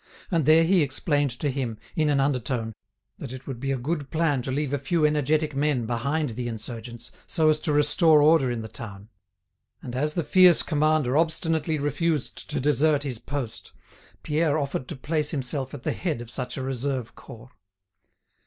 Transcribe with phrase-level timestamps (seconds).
[0.31, 2.73] And there he explained to him, in an undertone,
[3.19, 6.47] that it would be a good plan to leave a few energetic men behind the
[6.47, 9.09] insurgents, so as to restore order in the town.
[9.79, 13.73] And as the fierce commander obstinately refused to desert his post,
[14.23, 17.51] Pierre offered to place himself at the head of such a reserve corps.